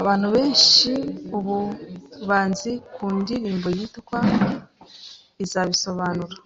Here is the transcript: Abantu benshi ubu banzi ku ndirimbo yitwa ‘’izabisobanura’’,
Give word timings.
Abantu 0.00 0.26
benshi 0.34 0.90
ubu 1.36 1.56
banzi 2.28 2.72
ku 2.94 3.04
ndirimbo 3.20 3.68
yitwa 3.76 4.18
‘’izabisobanura’’, 5.44 6.36